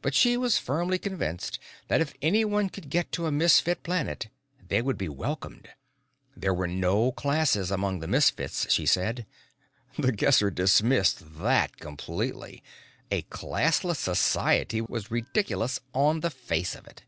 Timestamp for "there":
6.36-6.52